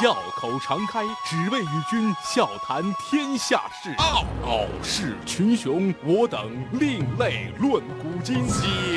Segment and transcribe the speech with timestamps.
[0.00, 3.94] 笑口常开，只为与君笑谈天下事。
[3.98, 8.42] 傲傲视群雄，我等另类论古今。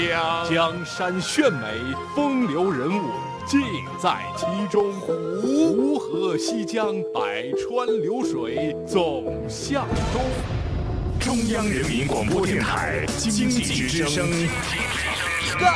[0.10, 1.68] 江江山炫美，
[2.16, 3.10] 风流人物
[3.46, 3.60] 尽
[4.02, 4.94] 在其中。
[4.94, 10.24] 湖河西江，百川流水总向东。
[11.20, 14.26] 中央人民广播电台经济之声。
[15.60, 15.68] 高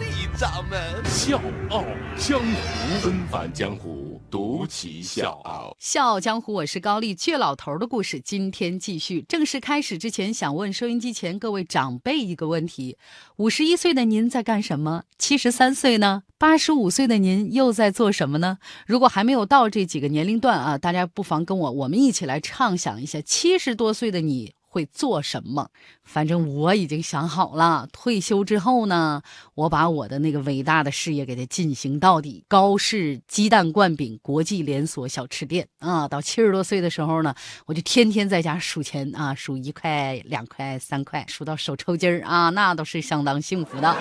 [0.00, 1.38] 丽掌门笑
[1.68, 1.84] 傲
[2.16, 5.76] 江湖，纷繁江湖，独骑笑傲。
[5.80, 7.14] 笑傲江湖，我是高丽。
[7.14, 9.22] 倔老头的故事，今天继续。
[9.28, 12.96] 正式开始之前，想问收音机前各位长辈一个问题：
[13.36, 15.02] 五十一岁的您在干什么？
[15.18, 16.22] 七十三岁呢？
[16.38, 18.58] 八十五岁的您又在做什么呢？
[18.86, 24.54] 如果还没有到这几个年龄段啊，大家不妨跟我，我们一起来畅想一下七十多岁的你。
[24.70, 25.68] 会做什么？
[26.04, 29.20] 反正我已经想好了，退休之后呢，
[29.54, 32.44] 我把我的那个伟大的事业给它进行到底。
[32.48, 37.34] 高氏鸡蛋灌饼国际连锁小吃店啊，到七十多岁的时候呢，
[37.66, 43.96] 我就天天在家数钱啊，数一块、两块、三块，数到手抽筋儿啊，那都是相当幸福的。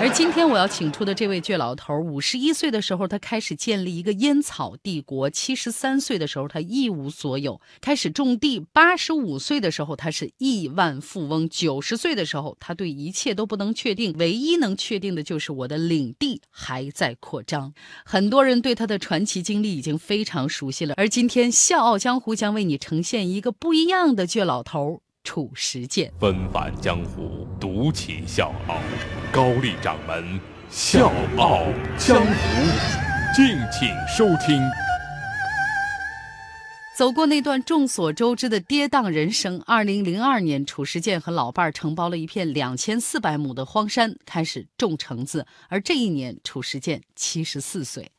[0.00, 17.72] 而今天我要请出的这位倔老头，五十一岁的时候，他开始建立一个烟草帝国；七十三岁的时候，他一无所有，开始种地；八十五岁岁的时候，他是亿万富翁；九十岁的时候，他对一切都不能确定，唯一能确定的就是我的领地还在扩张。
[18.04, 25.02] 很多人对他的传奇经历已经非常熟悉了，而今天《笑傲江湖》将为你呈现一个不一样的倔老头。
[25.22, 28.80] 褚时健，纷繁江湖，独起笑傲。
[29.30, 31.62] 高丽掌门，笑傲
[31.96, 32.32] 江湖，
[33.36, 34.83] 敬请收听。
[36.94, 45.44] 走过那段众所周知的跌宕人生，二零零二年，褚时健和老伴儿承包了一片两千四百亩的荒山，开始种橙子。
[45.68, 48.12] 而这一年，褚时健七十四岁。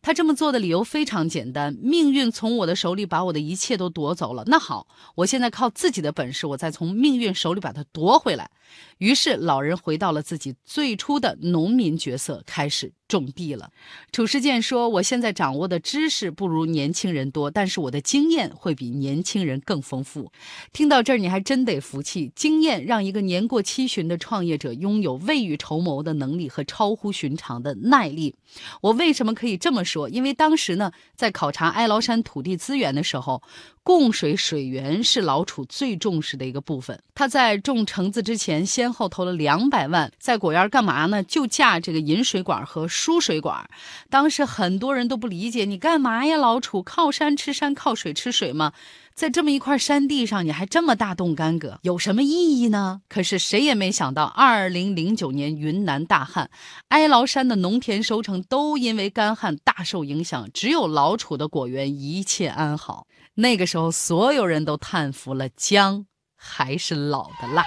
[0.00, 4.44] 他这么做的理由非常简单：命运从我的手里把我的一切都夺走了。
[4.46, 8.50] 那好，我现在靠自己的本事，我再从命运手里把它夺回来。
[8.98, 12.92] 于是，老人回到了自己最初的农民角色，开始。
[13.08, 13.70] 种地了，
[14.12, 20.30] 褚时健说：“我现在掌握的知识不如年轻人多，但是我的经验会比年轻人更丰富。”
[20.74, 28.36] 听到这儿，你还真得服气，经验让一个年过七旬的创业者拥有未雨绸缪的能力和超乎寻常的耐力。
[28.82, 30.08] 我为什么可以这么说？
[30.08, 33.40] 因为当时呢，在考察哀牢山土地资源的时候。
[33.88, 37.02] 供水水源是老楚最重视的一个部分。
[37.14, 41.22] 他在种橙子之前，先后投了两百万，在果园干嘛呢？
[41.22, 43.66] 就架这个引水管和输水管。
[44.10, 46.36] 当时很多人都不理解，你干嘛呀？
[46.36, 48.74] 老楚靠山吃山，靠水吃水吗？
[49.18, 53.00] 在这么一块山地上，你还这么大动干戈，有什么意义呢？
[53.08, 56.48] 可是谁也没想到，二零零九年云南大旱，
[56.90, 63.08] 哀牢山的农田收成都因为干旱大受影响，只有老楚的果园一切安好。
[63.34, 67.64] 那个时候，所有人都叹服了，姜还是老的辣。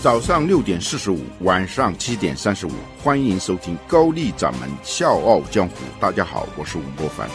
[0.00, 2.72] 早上六点四十五，晚上七点三十五，
[3.02, 5.74] 欢迎收听高丽掌门笑傲江湖。
[6.00, 7.28] 大家好，我是吴伯凡。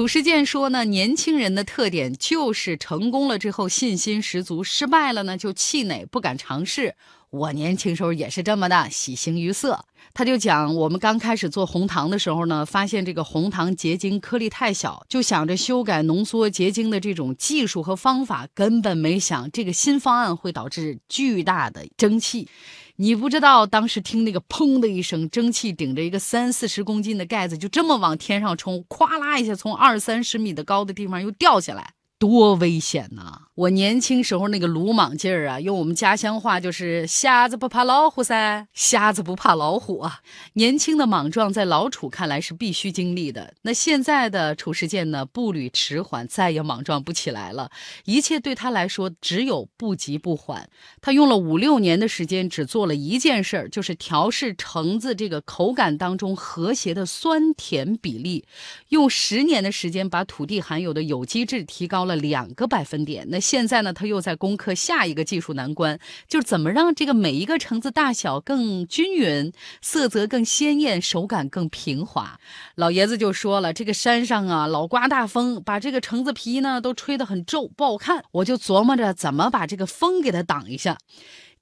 [0.00, 6.94] 褚时健说呢，年轻人的特点就是成功了之后信心十足，失败了呢就气馁，不敢尝试。
[7.30, 9.84] 我年轻时候也是这么的，喜形于色。
[10.12, 22.48] 他就讲，我们刚开始做红糖的时候呢，发现这个红糖结晶颗粒太小，就想着修改浓缩结晶的这种技术和方法，根本没想这个新方案会导致巨大的蒸汽。
[22.96, 31.92] 你不知道，当时听那个砰的一声，蒸汽顶着一个三四十公斤的盖子，就这么往天上冲，咵啦一下从二三十米的高的地方又掉下来。
[32.20, 33.44] 多危险呐！
[33.54, 40.20] 我年轻时候那个鲁莽劲儿啊，用我们家乡话就是“瞎子不怕老虎噻，瞎子不怕老虎啊”。
[40.54, 43.54] 年轻的莽撞在老楚看来是必须经历的。
[43.62, 47.70] 那现在的褚时健呢，步履迟缓，再也莽撞不起来了。
[48.04, 50.68] 一切对他来说只有不急不缓。
[51.00, 58.44] 他用了五六年的时间，只做了一件事儿，就是调试橙子这个口感当中和谐的酸甜比例。
[58.90, 62.09] 用十年的时间，把土地含有的有机质提高了。
[62.10, 63.92] 了两个百分点，那现在呢？
[63.92, 65.98] 他又在攻克下一个技术难关，
[66.28, 72.40] 就是怎么让这个每一个橙子大小更均匀，色泽更鲜艳，手感更平滑。
[72.74, 78.24] 老爷子就说了，这个山上啊，老刮大风，把这个橙子皮呢都吹得很皱，不好看。
[78.32, 80.98] 我就琢磨着怎么把这个风给它挡一下。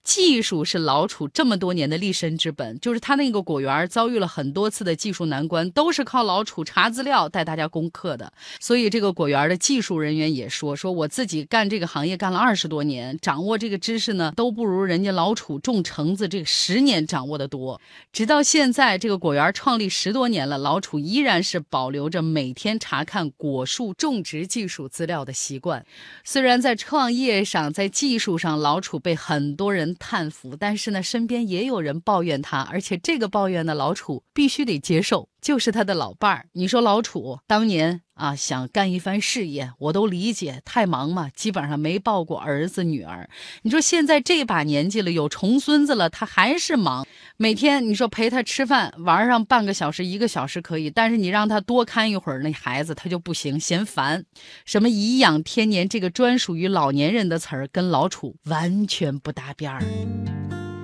[0.08, 8.32] 技术是老楚这么多年的立身之本，就是他那个果园遭遇了很多次的技术难关，都是靠老楚查资料带大家攻克的。
[8.58, 17.78] 所以这个果园的技术人员也说，说我自己干这个行业干了二十多年，掌握这个知识呢，都不如人家老楚种橙子这十年掌握的多。
[18.10, 25.84] 直到现在，这个果园创立十多年了，老楚依然是保留着每天查看果树种植技术资料的习惯。
[26.24, 35.28] 虽然在创业上，在技术上，老楚被很多人叹服，但是呢，身边也有人抱怨他，而且这个抱怨呢，老楚必须得接受。
[35.40, 36.46] 就是他的老伴儿。
[36.52, 43.28] 你说老楚当年啊想干一番事业，我都理解，太忙嘛，基本上没抱过儿子女儿。
[43.62, 47.06] 你说现在这把年纪了，有重孙子了，他还是忙。
[47.36, 54.24] 每天你说陪他吃饭玩上半个小时、一个小时可以，但是你让他多看一会儿那孩子，他就不行，嫌烦。
[54.64, 59.82] 什么颐养天年这个专属于老年人的词儿，跟老楚完全不搭边儿。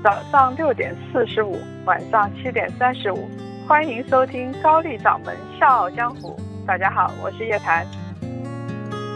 [0.04, 3.28] 早上六点四十五，晚上七点三十五。
[3.66, 6.38] 欢迎收听高丽掌门笑傲江湖。
[6.66, 7.86] 大家好，我是叶檀。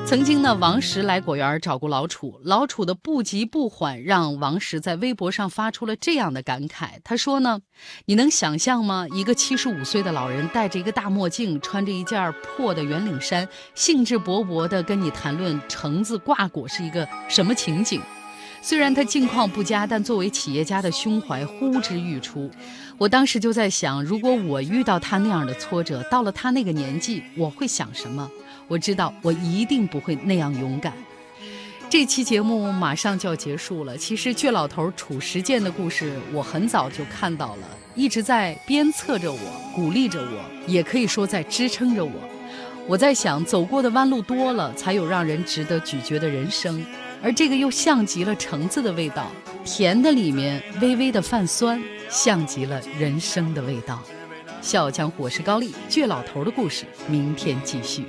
[0.07, 6.93] 曾经呢，王石来果园找过老楚，老楚的不急不缓让王石在微博上发出了这样的感慨。
[7.05, 7.61] 他说呢
[8.07, 9.07] ：“你能想象吗？
[9.13, 18.01] 一个七十五岁的老人戴着一个大墨镜，穿着一件破的圆领衫，兴致勃勃地跟你谈论橙子挂果是一个什么情景？”
[18.61, 22.51] 虽然他境况不佳，但作为企业家的胸怀呼之欲出。
[22.99, 28.29] 我当时就在想，如果我遇到他那样的挫折，到了他那个年纪，我会想什么？
[28.67, 30.93] 我知道我一定不会那样勇敢。
[31.89, 33.97] 这期节目马上就要结束了。
[33.97, 39.39] 其实倔老头褚时健的故事，我很早就看到了，一直在鞭策着我，
[39.75, 42.13] 鼓励着我，也可以说在支撑着我。
[42.89, 46.83] 我在想，走过的弯路多了，才有让人值得咀嚼的人生。
[47.23, 49.31] 而这个又像极了橙子的味道，
[49.63, 54.03] 甜的里面微微的泛酸，像极了人生的味道。
[54.63, 58.07] 笑傲江湖，我是高丽，倔老头的故事，明天继续。